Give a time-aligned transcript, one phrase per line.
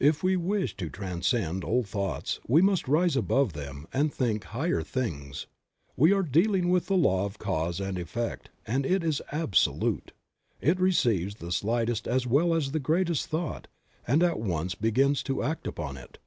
[0.00, 4.82] If we wish to transcend old thoughts we must rise above them and think higher
[4.82, 5.46] things.'
[5.96, 10.10] We are dealing with the law of cause and effect and it is absolute^
[10.60, 13.66] it receives the slightest as well as the greatest thought
[14.06, 16.18] and at once begins to act upon it.